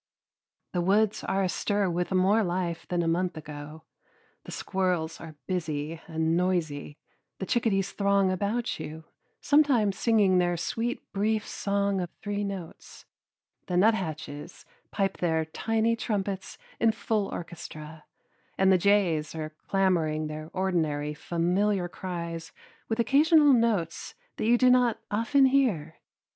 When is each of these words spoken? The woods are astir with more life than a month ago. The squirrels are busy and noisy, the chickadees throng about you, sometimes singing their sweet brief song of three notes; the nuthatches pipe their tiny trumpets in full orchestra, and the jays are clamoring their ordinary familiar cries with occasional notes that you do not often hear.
The 0.73 0.81
woods 0.81 1.23
are 1.25 1.43
astir 1.43 1.87
with 1.87 2.11
more 2.11 2.41
life 2.43 2.87
than 2.87 3.03
a 3.03 3.07
month 3.07 3.37
ago. 3.37 3.83
The 4.45 4.51
squirrels 4.51 5.21
are 5.21 5.35
busy 5.45 6.01
and 6.07 6.35
noisy, 6.35 6.97
the 7.37 7.45
chickadees 7.45 7.91
throng 7.91 8.31
about 8.31 8.79
you, 8.79 9.03
sometimes 9.41 9.99
singing 9.99 10.39
their 10.39 10.57
sweet 10.57 11.13
brief 11.13 11.45
song 11.47 12.01
of 12.01 12.09
three 12.23 12.43
notes; 12.43 13.05
the 13.67 13.77
nuthatches 13.77 14.65
pipe 14.89 15.17
their 15.19 15.45
tiny 15.45 15.95
trumpets 15.95 16.57
in 16.79 16.93
full 16.93 17.27
orchestra, 17.27 18.05
and 18.57 18.71
the 18.71 18.79
jays 18.79 19.35
are 19.35 19.53
clamoring 19.67 20.25
their 20.25 20.49
ordinary 20.51 21.13
familiar 21.13 21.87
cries 21.87 22.51
with 22.89 22.99
occasional 22.99 23.53
notes 23.53 24.15
that 24.37 24.47
you 24.47 24.57
do 24.57 24.71
not 24.71 24.97
often 25.11 25.45
hear. 25.45 25.97